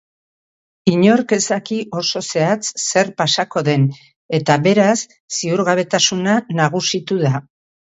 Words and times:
Inork 0.91 1.33
ez 1.37 1.41
daki 1.47 1.77
oso 2.01 2.23
zehatz 2.33 2.65
zer 2.87 3.13
pasako 3.23 3.65
den 3.71 3.87
eta 4.41 4.59
beraz 4.67 4.99
ziurgabetasuna 5.43 6.39
nagusitu 6.63 7.25
da. 7.29 7.39